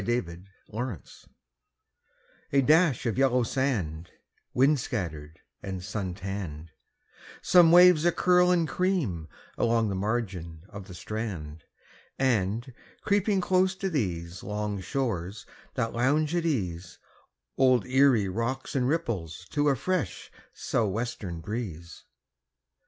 [0.03, 1.27] ERIE WATERS
[2.51, 4.09] A dash of yellow sand,
[4.51, 6.71] Wind scattered and sun tanned;
[7.43, 9.27] Some waves that curl and cream
[9.59, 11.65] along the margin of the strand;
[12.17, 15.45] And, creeping close to these Long shores
[15.75, 16.97] that lounge at ease,
[17.55, 22.05] Old Erie rocks and ripples to a fresh sou' western breeze.